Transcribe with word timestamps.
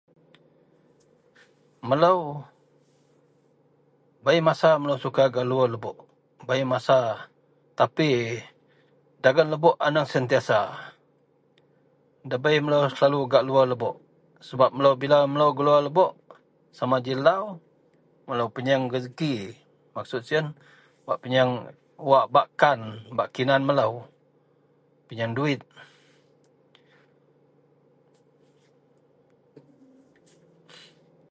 Melou 1.89 2.21
bei 4.25 4.37
masa 4.47 4.69
melou 4.81 4.97
suka 5.05 5.23
gak 5.33 5.47
luwer 5.49 5.69
lebok. 5.73 5.97
Bei 6.47 6.61
masa 6.73 6.97
tapi 7.79 8.09
dagen 9.23 9.51
lebok 9.53 9.75
aneng 9.87 10.07
sentiasa, 10.13 10.59
debei 12.29 12.57
melou 12.63 12.83
selalu 12.97 13.19
gak 13.33 13.45
luwer 13.47 13.65
lebok 13.71 13.97
sebap 14.47 14.71
melou 14.75 14.93
bila 15.01 15.17
melou 15.33 15.49
gak 15.55 15.65
luwer 15.67 15.83
lebok 15.87 16.13
sama 16.77 16.97
ja 17.05 17.13
lau 17.27 17.45
melou 18.27 18.47
pinyieng 18.55 18.83
rezeki, 18.93 19.33
maksud 19.95 20.21
siyen 20.27 20.45
pinyeang 21.23 21.51
bak 22.35 23.27
kinan 23.35 23.61
melou 23.69 23.93
pinyieng 25.07 25.33
duwit. 25.37 25.61